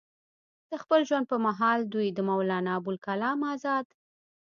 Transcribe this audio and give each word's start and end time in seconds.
د 0.69 0.71
خپل 0.83 0.99
ژوند 1.07 1.25
پۀ 1.29 1.37
محال 1.45 1.79
دوي 1.93 2.09
د 2.13 2.19
مولانا 2.29 2.71
ابوالکلام 2.79 3.39
ازاد 3.53 3.85